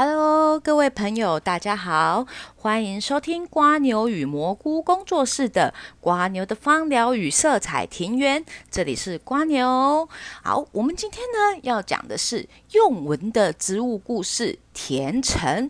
[0.00, 8.44] Hello，各位朋友，大家好，欢迎收听瓜牛与蘑菇工作室的瓜牛的芳疗与色彩庭园。
[8.70, 10.08] 这里是瓜牛。
[10.44, 15.68] 好，我们今天呢要讲的是用文的植物故事——甜橙。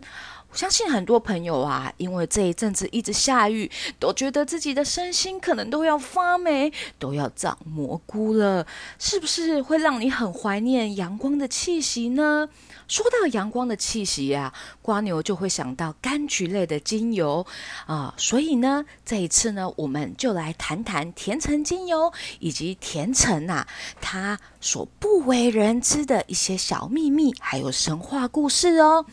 [0.51, 8.65] 我相信很多朋友啊，因为这一阵子一直下雨，都觉得自己的身心可能都要发霉，都要长蘑菇了，
[8.99, 12.49] 是不是会让你很怀念阳光的气息呢？
[12.89, 14.51] 说到阳光的气息呀，
[14.81, 17.45] 瓜牛就会想到柑橘类的精油
[17.85, 23.67] 啊，所以呢，这一次呢，我们就来谈谈甜橙精油以及甜橙啊，
[24.01, 29.05] 它所不为人知的一些小秘密，还有神话故事哦。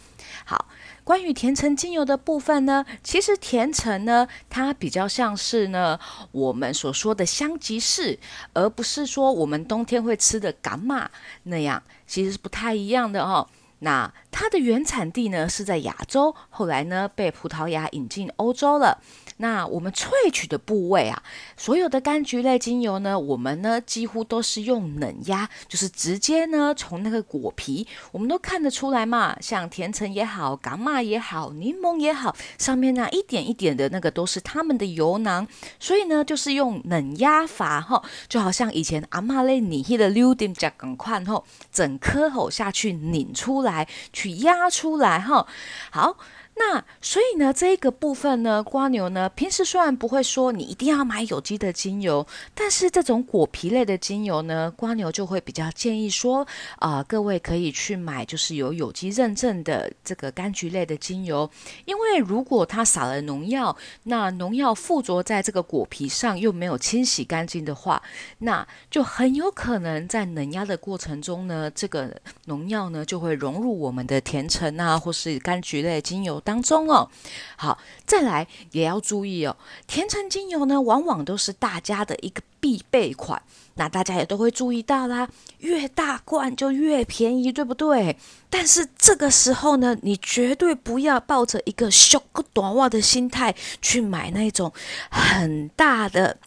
[0.45, 0.67] 好。
[1.05, 5.97] 关于甜橙精油的部分呢，其实甜橙呢，它比较像是呢
[6.33, 8.19] 我们所说的香吉士，
[8.55, 11.09] 而不是说我们冬天会吃的伽马
[11.45, 13.49] 那样，其实是不太一样的哦。
[13.87, 19.01] 那它的原产地呢是在亚洲，后来呢被葡萄牙引进欧洲了。
[19.39, 21.23] 那我们萃取的部位啊，
[21.57, 29.37] 所有的柑橘类精油呢，我们呢几乎都是用冷压，就是直接呢从那个果皮，我们都看得出来嘛。
[29.41, 35.47] 像甜橙也好，伽马也好，柠檬也好，上面那一点一点的那个都是它们的油囊，
[35.79, 45.47] 所以呢就是用冷压法哈，就好像以前阿妈嘞你的溜丁加更快吼，整颗吼下去拧出来，去压出来哈，
[45.91, 46.17] 好。
[46.59, 56.47] 那所以呢，这一个部分呢，瓜牛呢，平时虽然不会说你一定要买有机的精油，但是这种果皮类的精油呢，瓜牛就会比较建议说，
[56.79, 61.49] 啊，各位可以去买就是有有机认证的这个柑橘类的精油，
[61.85, 68.03] 因为如果它撒了农药，那农药附着在这个果皮上又没有清洗干净的话，
[68.39, 76.43] 那就很有可能在冷压的过程中呢，这个农药呢就会融入我们的甜橙啊，或是柑橘类精油。
[76.47, 77.11] 当中哦，
[77.57, 77.77] 好，
[78.07, 79.57] 再来也要注意哦。
[79.89, 83.43] 甜橙精油呢，往往都是大家的一个必备款，
[83.75, 85.29] 那大家也都会注意到啦。
[85.59, 88.17] 越大罐就越便宜，对不对？
[88.49, 94.73] 但是这个时候呢，你绝对不要抱着一个小个短袜的心态去买那种
[95.11, 96.39] 很大的。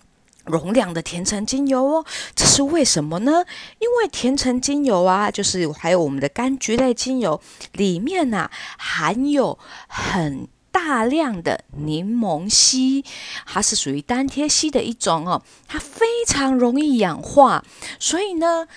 [0.49, 2.05] 容量的甜橙精油哦，
[2.35, 3.45] 这是为什么呢？
[3.79, 7.39] 因为甜橙精油啊，就是还有我们的柑橘类精油
[7.73, 13.05] 里面呐，含有很大量的柠檬烯，
[13.45, 17.63] 它是属于单萜烯的一种哦，它非常容易氧化，
[17.99, 18.67] 所以呢。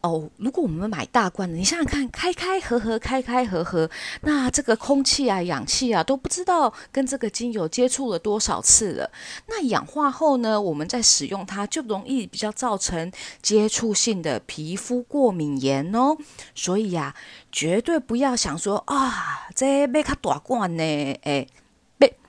[0.00, 3.90] 哦，如果我们买大罐的，你想想看，开开合合，开开合合，
[4.22, 9.10] 那这个空气啊、氧气啊都不知道跟这个精油接触了多少次了。
[9.48, 13.10] 那氧化后呢，我们再使用它就容易比较造成
[13.42, 16.16] 接触性的皮肤过敏炎哦。
[16.54, 17.16] 所以呀，
[17.50, 21.48] 绝对不要想说啊，这买卡大罐呢，诶。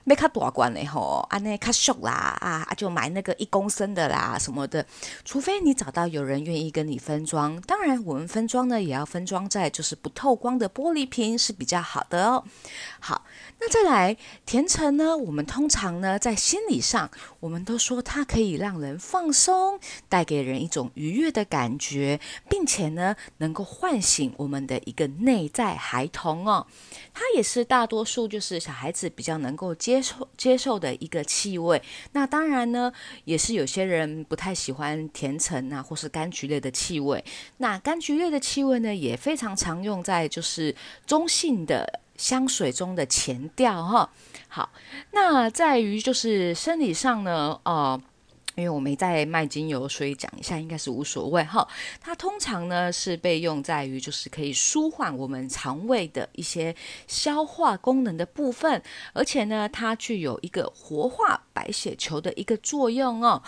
[0.04, 4.84] 没卡大罐的吼，安尼卡俗啦啊，就买那个一公升的啦什么的。
[5.24, 12.44] 除非你找到有人愿意跟你分装，当然我们分装呢也要分装在就是不透光的玻璃瓶是比较好的哦。
[12.98, 13.24] 好，
[13.60, 14.16] 那再来
[14.46, 26.66] 甜橙呢，我们通常呢在心理上，我们都说它可以让人放松，带给人一种愉悦的感觉，并且呢能够唤醒我们的一个内在孩童哦。
[27.14, 30.02] 它也是大多数就是小孩子比较能够接。
[30.02, 31.80] 受接受的一个气味，
[32.12, 32.92] 那当然呢，
[33.24, 37.22] 也是有些人不太喜欢甜橙啊，或是柑橘类的气味。
[37.58, 40.74] 那柑橘类的气味呢，也非常常用在就是
[41.06, 44.10] 中性的香水中的前调哈。
[44.48, 44.70] 好，
[45.12, 48.00] 那在于就是生理上呢，呃。
[48.56, 51.66] 因为我没在卖精油，所以讲一下应该是无所谓哈。
[51.98, 56.74] 它通常呢是被用在于就是可以舒缓我们肠胃的一些
[57.06, 58.82] 消化功能的部分，
[59.14, 63.42] 而且呢它具有一个活化白血球的一个作用哦。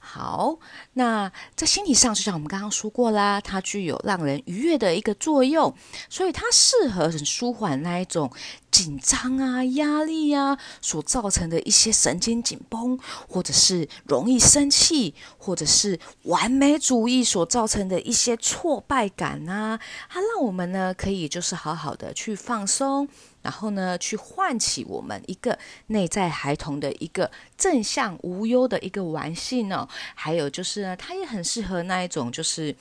[0.00, 0.58] 好，
[0.94, 5.74] 那在心理上，就像我们刚刚说过啦，它具有让人愉悦的一个作用，
[6.08, 8.30] 所以它适合很舒缓那一种
[8.70, 12.98] 紧张啊、压力啊所造成的一些神经紧绷，
[13.28, 19.78] 或者是容易生气，或者是完美主义所造成的一些挫败感啊，
[20.08, 23.08] 它让我们呢可以就是好好的去放松。
[23.40, 25.56] 然后呢，去唤起我们一个
[25.86, 29.88] 内在孩童的一个正向无忧的一个玩性哦。
[30.14, 32.74] 还有就是呢，它也很适合那一种，就是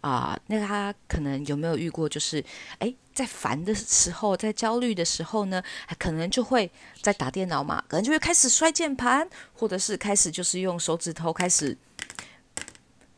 [0.00, 2.42] 啊，那他可能有没有遇过，就是
[2.78, 5.62] 哎，在烦的时候，在焦虑的时候呢，
[5.98, 6.70] 可能就会
[7.00, 11.76] 在打电脑嘛，可能就会开始摔键盘，或者是开始就是用手指头开始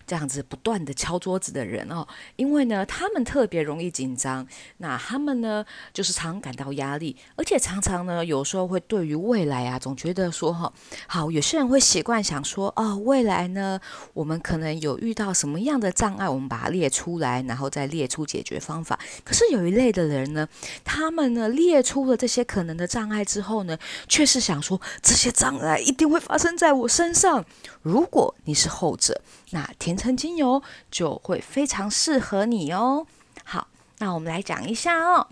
[0.06, 2.06] 这样子不断的敲桌子的人哦，
[2.36, 4.46] 因为呢，他们特别容易紧张，
[4.78, 10.72] 那他们呢，就是常感到压力，而且常常呢，有时候会对于未来啊，总觉得说哈，
[11.06, 13.80] 好，有些人会习惯想说，哦，未来呢，
[14.14, 18.98] 我们可能有遇到什么样的障碍，我们把它列出来，然后再列出解决方法。
[19.24, 20.48] 可是有一类的人呢，
[20.84, 23.76] 他们呢，列出了这些可能的障碍之后呢，
[24.06, 27.44] 却是想说，这些障碍一定会发生在我身上。
[27.82, 29.20] 如果你是后者，
[29.50, 33.06] 那甜橙精油就会非常适合你哦。
[33.44, 35.28] 好，那我们来讲一下哦，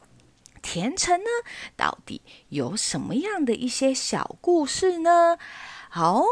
[0.62, 1.30] 甜橙呢
[1.76, 5.36] 到底有什么样的一些小故事呢？
[5.88, 6.24] 好，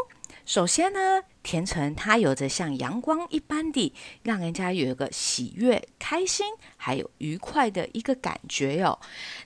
[0.45, 3.93] 首先呢，甜橙它有着像阳光一般的，
[4.23, 6.45] 让人家有一个喜悦、开心
[6.77, 8.99] 还有愉快的一个感觉哟。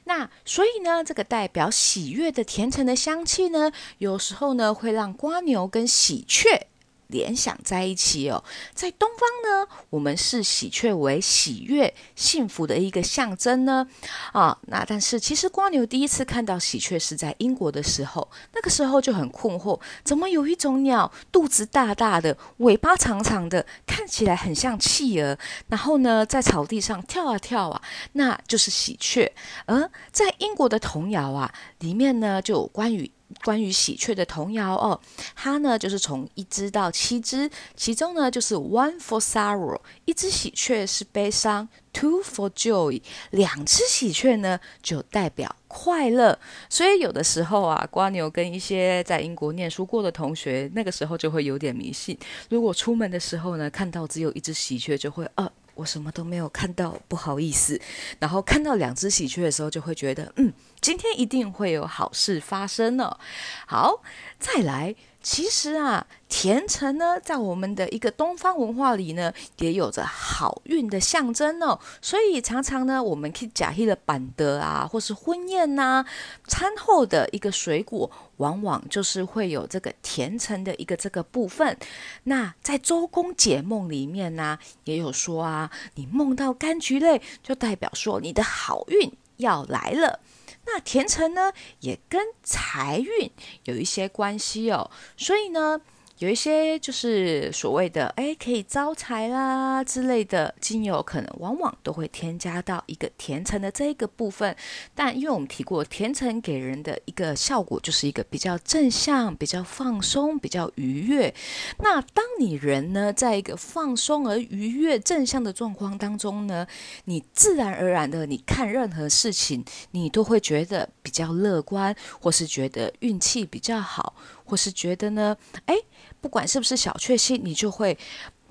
[0.06, 6.68] 那所以呢，这个代表喜悦的甜橙的香气呢，有时候呢会让瓜牛跟喜鹊。
[7.08, 8.44] 联想在一起哦，
[8.74, 13.88] 在东方呢，我们视喜鹊为喜悦、幸福的一个象征呢。
[14.34, 25.38] 啊，那但是其实瓜牛第一次看到喜鹊是在英国的时候，那个时候就很困惑，怎么有一种鸟肚子大大的，尾巴长长的，看起来很像企鹅，
[25.68, 27.82] 然后呢在草地上跳啊跳啊，
[28.14, 29.32] 那就是喜鹊。
[29.66, 33.12] 而在英国的童谣啊里面呢，就有关于。
[33.44, 35.00] 关于喜鹊的童谣哦，
[35.36, 43.02] 它呢就是从一只到七只，其中呢就是 one for sorrow，一只喜鹊是悲伤；two for joy，
[43.32, 46.38] 两只喜鹊呢就代表快乐。
[46.70, 52.18] 所以有的时候啊，瓜牛跟一些在英国念书过的同学，那个时候就会有点迷信。
[52.50, 55.52] 如果出门的时候呢，看到只有一只喜鹊，就会呃。
[55.78, 57.80] 我什么都没有看到，不好意思。
[58.20, 60.52] 然后看到两只喜鹊的时候，就会觉得，嗯，
[60.82, 63.20] 今天一定会有好事发生了。
[63.66, 64.02] 好，
[64.40, 64.96] 再来。
[65.30, 71.78] 其实啊，甜橙呢，在我们的一个东方文化里呢，也有着好运的象征哦。
[72.02, 76.06] 所以常常呢，我们可以假意的板的啊，或是婚宴呐，
[76.48, 81.78] 餐后的一个水果，往往就是会有这个甜橙的一个这个部分。
[82.24, 90.22] 那在周公解梦里面呢，也有说啊，你梦到柑橘类，就代表说你的好运要来了。
[90.68, 93.32] 那甜橙呢，也跟财运
[93.64, 95.82] 有一些关系哦，所以呢。
[96.20, 104.56] 有一些就是所谓的哎，可以招财啦之类的精油，可能往往都会添加到一个甜橙的这一个部分。
[104.96, 111.32] 但因为我们提过，甜橙给人的一个效果就是一个比较正向、比较放松、比较愉悦。
[111.78, 116.66] 那当你人呢，在一个放松而愉悦、正向的状况当中呢，
[117.06, 124.16] 你自然而然的，你看任何事情，你都会觉得比较乐观，或是觉得运气比较好，
[124.48, 125.76] 或是觉得呢，哎。
[126.20, 127.96] 不管是不是小确幸，你就会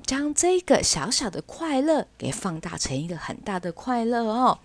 [0.06, 4.60] 将这个小小的快乐给放大成一个很大的快乐哦。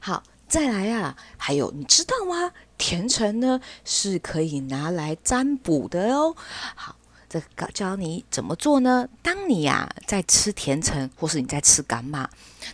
[0.00, 2.52] 好，再来啊，还有你知道吗？
[2.76, 6.34] 甜橙呢是可以拿来占卜的哦。
[6.74, 6.96] 好。
[7.28, 9.06] 这个教你怎么做呢？
[9.22, 12.28] 当你呀在吃甜橙，或是你在吃干妈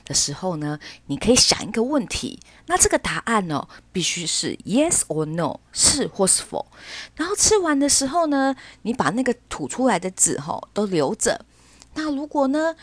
[0.04, 2.38] 的时候呢，你可以想一个问题。
[2.66, 6.66] 那这个答案呢，必须是 yes or no，是或是否。
[7.16, 11.44] 然后吃完的时候呢，你把那个吐出来的纸吼都留着。
[11.94, 12.76] 那如果呢，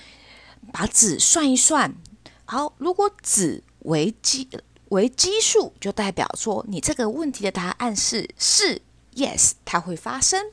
[0.74, 1.96] 把纸算一算，
[2.44, 4.50] 好，如果纸为基
[4.90, 8.82] 为基数，就代表说你这个问题的答案是是
[9.16, 10.52] yes，它会发生。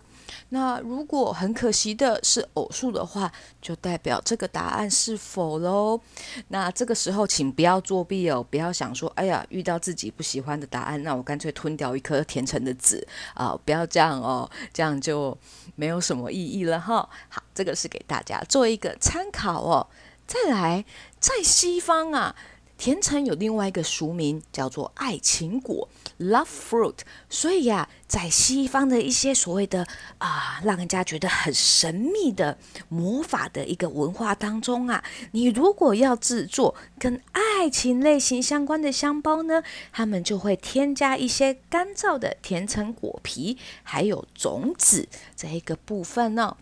[0.51, 3.31] 那如果很可惜的是偶数的话，
[3.61, 6.01] 就代表这个答案是否喽？
[6.49, 13.59] 那这个时候请不要作弊哦，不要想说，哎呀，遇到自己不喜欢的答案，那我干脆吞掉一颗甜橙的籽啊！
[13.65, 15.37] 不要这样哦，这样就
[15.77, 17.09] 没有什么意义了哈。
[17.29, 19.87] 好，这个是给大家做一个参考哦。
[20.27, 20.85] 再来，
[21.19, 22.35] 在西方啊。
[22.77, 26.99] 甜橙有另外一个俗名，叫做爱情果 （love fruit）。
[27.29, 29.87] 所以呀，在西方的一些所谓的
[30.19, 32.59] 啊，让人家觉得很神秘的
[32.89, 46.57] 魔法的一个文化当中啊，你如果要制作跟爱情类型相关的香包呢，他们就会添加一些干燥的甜橙果皮，还有种子这一个部分呢。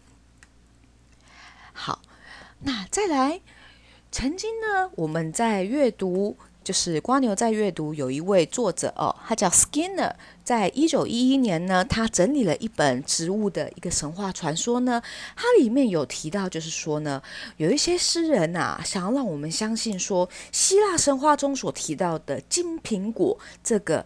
[1.73, 2.01] 好，
[2.61, 3.41] 那再来。
[4.13, 15.01] 曾经呢，我们在阅读，就是瓜牛在阅读，有一位作者哦，他叫 Skinner，在一九一一年呢，他整理了一本植物的一个神话传说呢，
[15.37, 17.23] 它里面有提到，就是说呢，
[17.59, 24.05] 有一些诗人呐，想要让我们相信说，希腊神话中所提到的金苹果这个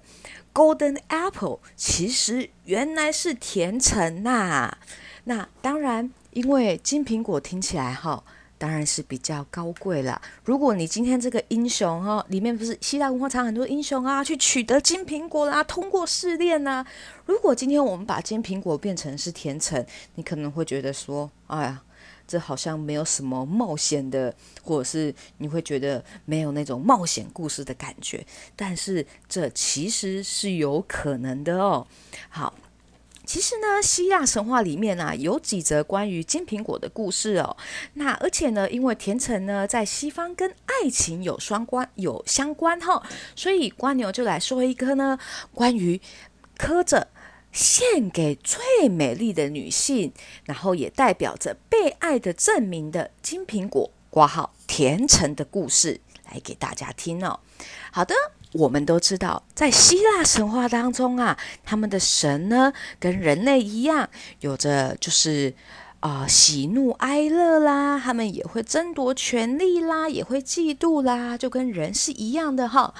[0.52, 4.76] Golden Apple，其实原来是甜橙呐。
[5.24, 8.22] 那当然，因为金苹果听起来哈。
[8.60, 10.20] 当然是比较高贵了。
[10.44, 16.84] 如果你今天这个英雄哦，里面不是希腊文化场很多英雄啊，去取得金苹果啦，通过试炼呐。
[17.24, 19.82] 如果今天我们把金苹果变成是甜橙，
[20.16, 21.82] 你可能会觉得说，哎呀，
[22.28, 28.26] 这好像没有什么冒险的，或者是你会觉得没有那种冒险故事的感觉。
[28.54, 31.86] 但是这其实是有可能的哦。
[32.28, 32.52] 好。
[33.24, 37.56] 其实呢，希腊神话里面啊，有几则关于金苹果的故事哦。
[37.94, 43.02] 那而且呢，因为甜橙呢，在西方跟爱情有双关，有相关哈，
[43.36, 45.18] 所以瓜牛就来说一个呢，
[45.54, 46.00] 关于
[46.58, 47.08] 刻着
[47.52, 50.12] 献给最美丽的女性，
[50.44, 57.38] 然后也代表着被爱的证明的金苹果挂号甜橙的故事，来给大家听哦。
[57.92, 58.14] 好的。
[58.52, 65.54] 我们都知道，在希腊神话当中啊，他们的神呢，跟人类一样，有着就是
[66.00, 72.92] 啊喜怒哀乐啦，他们也会争夺权力啦，也会嫉妒啦，就跟人是一样的哈。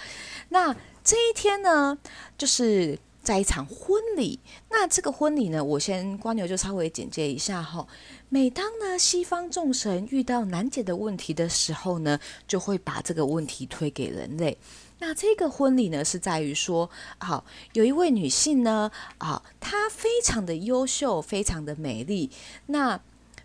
[0.51, 1.99] 那这一天呢，
[2.39, 4.39] 就是在一场婚礼。
[4.71, 7.85] 那这个婚礼呢，我先光牛就稍微简介一下哈。
[8.29, 14.57] 每当呢西方众神遇到难解的问题的时候呢，就会把这个问题推给人类。
[15.01, 16.89] 那这个婚礼呢，是在于说，
[17.19, 22.31] 好，有一位女性呢，啊，她非常的优秀，非常的美丽。
[22.67, 23.01] 那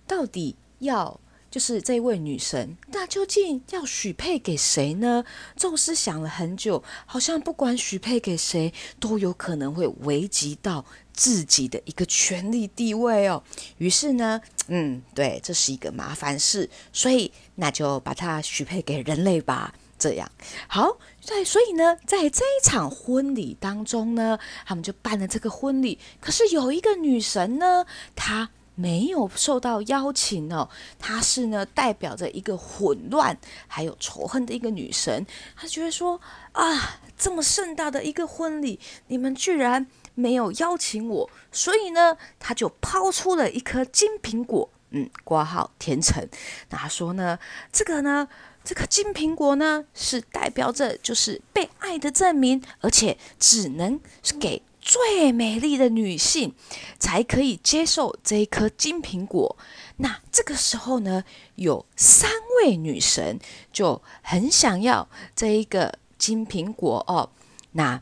[0.05, 1.19] 到底要
[1.49, 5.23] 就是这位女神，那究竟要许配给谁呢？
[5.55, 10.83] 宙斯想了很久，好像不管许配给谁，都有可能会危及到
[11.13, 13.41] 自己的一个权力地位哦。
[13.77, 19.73] 于是呢，嗯，对，这是一个麻烦事，所以那就把它许配给人类吧。
[19.97, 20.29] 这样
[20.67, 25.97] 好，在所以呢，在这一场婚礼当中呢，他们就办了这个婚礼。
[26.19, 27.85] 可是有一个女神呢，
[28.15, 30.69] 她没有受到邀请哦。
[30.99, 33.37] 她是呢，代表着一个混乱
[33.67, 35.25] 还有仇恨的一个女神。
[35.55, 36.19] 她觉得说
[36.51, 46.27] 啊，这么盛大的一个婚礼，你们居然没有邀请我，所以呢，她就抛出了一颗金苹果，嗯，挂号甜橙。
[46.69, 47.39] 那她说呢，
[47.71, 48.27] 这个呢。
[48.65, 56.55] 这个金苹果呢，是代表着就是被爱的证明，而且只能是给最美丽的女性
[56.99, 59.55] 才可以接受这一颗金苹果。
[59.97, 61.23] 那这个时候呢，
[61.55, 63.39] 有三位女神
[63.71, 67.29] 就很想要这一个金苹果哦。
[67.73, 68.01] 那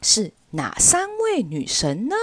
[0.00, 2.16] 是哪三位女神呢？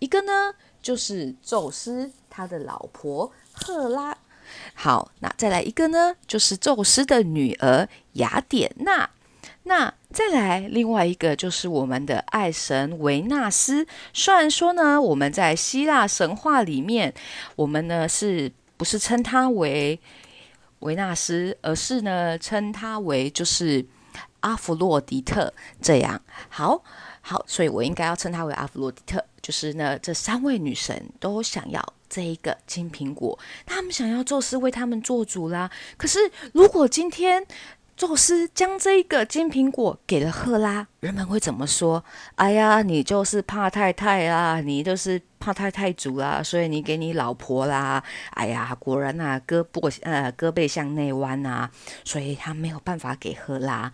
[0.00, 4.18] 一个呢就是宙斯他的老婆赫拉。
[4.74, 9.10] 好，那再来一个呢，就是宙斯的女儿雅典娜。
[9.64, 13.86] 那再来另外一个就是我们的爱神维纳斯。
[14.12, 17.14] 虽然说呢，我们在希腊神话里面，
[17.54, 20.00] 我们呢是不是称她为
[20.80, 23.86] 维纳斯，而是呢称她为就是
[24.40, 26.20] 阿弗洛狄特这样。
[26.48, 26.82] 好
[27.20, 29.24] 好，所以我应该要称她为阿弗洛狄特。
[29.42, 31.94] 就是呢，这三位女神都想要。
[32.14, 35.70] 这一个金苹果，她们想要宙斯为她们做主啦。
[35.96, 37.46] 可是，如果今天
[37.96, 42.04] 宙斯将这一个金苹果给了赫拉，人们会怎么说？
[42.36, 48.00] 哎呀，你就是怕太太啊，你就是怕太太足啦，所以你给你老婆啦。
[48.34, 51.68] 哎呀，果然啊，胳膊呃胳膊向内弯啊，
[52.04, 53.92] 所以他没有办法给赫拉。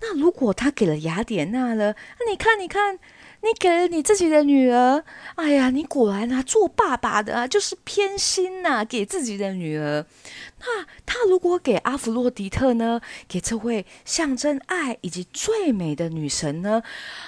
[0.00, 1.96] 那如果他给了雅典娜了，
[2.30, 3.00] 你看，你看。
[3.46, 10.06] 你给了你自己的女儿，哎呀，你果然啊，做爸爸的啊，就是偏心呐，给自己的女儿。
[10.60, 13.02] 那他如果给阿弗洛狄特呢？
[13.28, 16.82] 给这位象征爱以及最美的女神呢？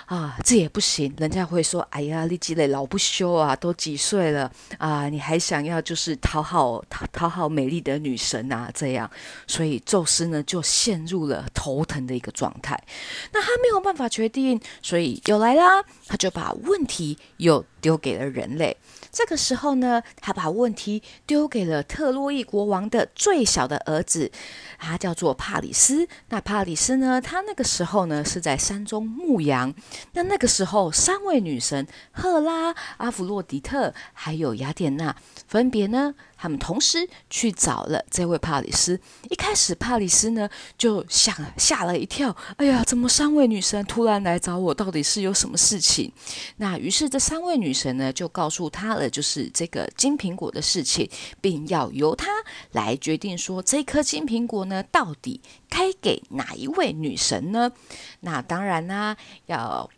[0.06, 9.11] 啊，这也不行，人家会说：“哎呀，你积累老不休啊，都几岁了啊，你还想要就是讨好讨讨好美丽的女神啊？”这样，
[9.46, 12.80] 所以宙斯呢就陷入了头疼的一个状态。
[13.32, 18.76] 那他没有办法决定，所以又来啦，他就把问题有丢给了人类。
[19.12, 24.33] 这个时候呢，他把问题丢给了特洛伊国王的最小的儿子，
[24.76, 26.09] 他叫做帕里斯。
[26.31, 29.73] 那帕里斯呢，他那个时候呢是在山中牧羊。
[30.14, 35.14] 那那个时候，三位女神赫拉、阿弗洛狄特还有雅典娜，
[35.47, 36.16] 分别呢。
[36.37, 38.99] 他们同时去找了这位帕里斯。
[39.31, 44.75] 一开始，帕里斯呢就想吓了一跳：“哎呀，怎么三位女神突然来找我？
[44.75, 46.12] 到底是有什么事情？”
[46.59, 51.09] 那于是这三位女神呢就告诉他了，就是这个金苹果的事情，
[51.40, 52.28] 并要由他
[52.73, 57.71] 来决定说这颗金苹果呢到底该给哪一位女神呢？
[58.21, 59.16] 那当然啦，
[59.47, 59.88] 要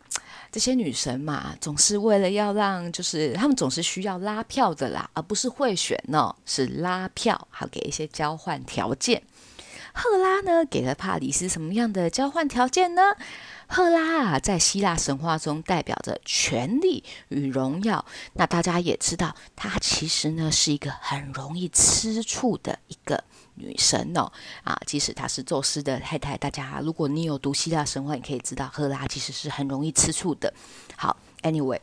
[0.51, 9.21] 这些女神嘛，总是为了要让，就是她们总是需要拉票的啦，而不是贿选哦，是拉票，好给一些交换条件。
[10.01, 13.01] 赫拉呢，给了帕里斯什么样的交换条件呢？
[13.67, 18.05] 赫拉啊，在希腊神话中代表着权力与荣耀。
[18.31, 23.21] 那大家也知道，她其实呢是一个很容易吃醋的一个
[23.55, 24.31] 女神哦。
[24.63, 30.53] 啊，即使她是宙斯的太太，大家如果你有读希腊神话，你可以知道赫拉其实是很容易吃醋的。
[30.95, 31.81] 好，Anyway。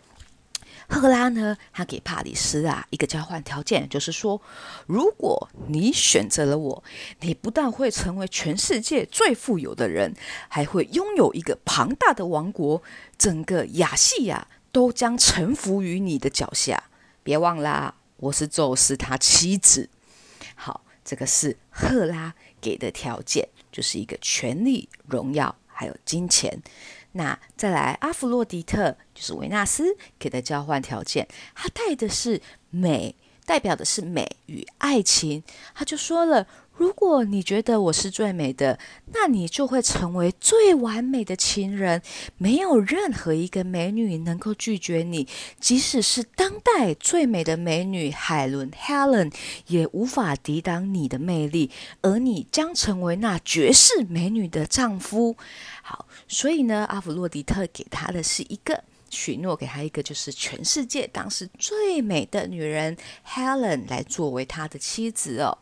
[0.88, 4.40] 赫拉呢，他给帕里斯啊一个交换条件，就是说，
[4.86, 6.84] 如果你选择了我，
[7.20, 10.14] 你不但会成为全世界最富有的人，
[10.48, 12.82] 还会拥有一个庞大的王国，
[13.18, 16.84] 整个亚细亚都将臣服于你的脚下。
[17.22, 19.88] 别忘啦，我是宙斯他妻子。
[20.54, 26.62] 好，这个是赫拉给的条件，就是一个权力、荣耀还有金钱。
[27.16, 35.42] 那再来，阿弗洛狄特就是维纳斯给的交换条件，他带的是美，代表的是美与爱情。
[35.74, 38.78] 他就说了，如果你觉得我是最美的，
[39.14, 42.02] 那你就会成为最完美的情人，
[42.36, 45.26] 没有任何一个美女能够拒绝你，
[45.58, 49.32] 即使是当代最美的美女海伦 （Helen）
[49.68, 51.70] 也无法抵挡你的魅力，
[52.02, 55.36] 而你将成为那绝世美女的丈夫。
[55.82, 65.56] 好，所以呢，阿弗洛狄特给他的是一个许诺，给他一个就是全世界当时最美的女人 Helen 来作为他的妻子哦。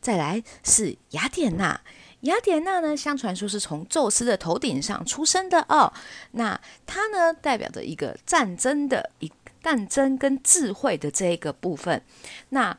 [0.00, 1.80] 再来是雅典娜，
[2.20, 5.92] 雅典娜呢，相传说是从宙斯的头顶上出生的哦。
[6.32, 9.30] 那她呢，代表着一个战争的一
[9.62, 12.02] 战争跟智慧的这一个部分。
[12.48, 12.76] 那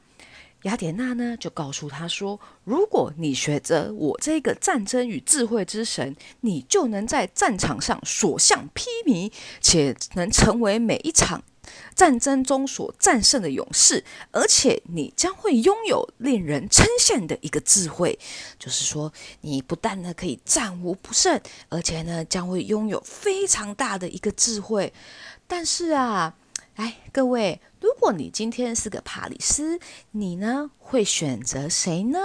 [0.63, 11.43] 雅典娜呢，就告诉他说：“如果你学着我这个战争与智慧之神，你就能在战场上所向披靡，且能成为每一场
[11.95, 14.03] 战争中所战胜的勇士。
[14.31, 18.19] 而且你将会拥有令人称羡的一个智慧，
[18.59, 24.93] 就是说，你不但呢可以战无不胜，而且呢将会拥有非常大的一个智慧。
[25.47, 26.35] 但是啊。”
[26.81, 29.79] 来，各位，如果你今天是个帕里斯，
[30.13, 32.17] 你呢会选择谁呢？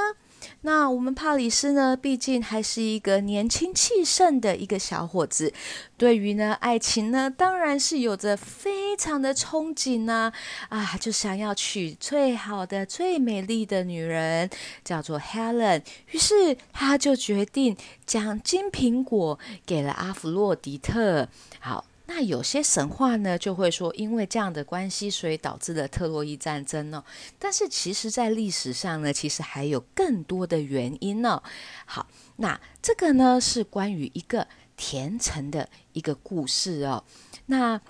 [0.63, 5.53] 那我们帕里斯呢，毕竟还是一个年轻气盛的一个小伙子，
[5.99, 10.33] 对于呢爱情呢，当然是有着非常的憧憬呢。
[10.71, 14.49] 啊，就想要娶最好的、最美丽的女人，
[14.83, 15.83] 叫做 Helen。
[16.13, 17.77] 于是他就决定
[18.07, 21.29] 将金苹果给了阿弗洛狄特。
[21.61, 21.85] 好。
[22.09, 27.05] 那有些神话呢，就会说，因为这样的关系，所以导致了特洛伊战争呢。
[27.37, 31.43] 但是其实，在历史上呢，其实还有更多的原因呢。
[31.85, 37.03] 好，那这个呢，是关于一个甜橙的一个故事哦。
[37.47, 37.81] 那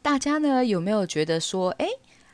[0.00, 1.88] 大家呢，有没有觉得说，哎，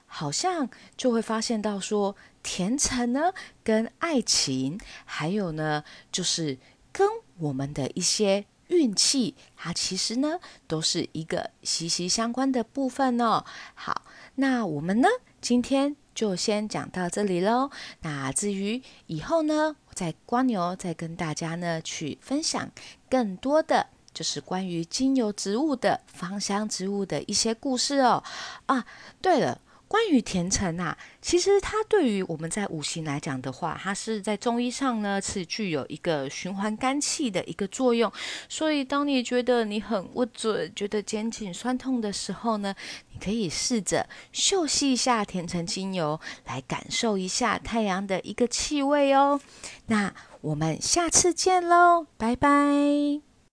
[0.04, 3.32] 好像就会发现到说，甜橙呢，
[3.64, 6.58] 跟爱情，还有呢，就是
[6.92, 8.44] 跟我们的一些。
[8.68, 13.44] 运气，它其实呢都是一个息息相关的部分哦。
[13.74, 14.02] 好，
[14.36, 15.08] 那我们呢
[15.40, 17.70] 今天就先讲到这里喽。
[18.00, 22.70] 那至于以后呢，我在瓜牛再跟大家呢去分享
[23.08, 28.22] 更多的，就是关于精油植物的芳香植物的一些故事哦。
[28.66, 28.84] 啊，
[29.20, 29.60] 对了。
[29.88, 38.10] 关于甜橙啊，其实它对于我们在五行来讲的话，它是在中医上呢是具有一个循环肝气的一个作用。
[38.48, 42.74] 所以，当你觉得你很不准，觉得肩颈酸痛的时候呢，
[43.12, 49.40] 你可以试着嗅吸一下甜橙精油，来感受一下太阳的一个气味哦。
[49.86, 53.25] 那我们下次见喽，拜拜。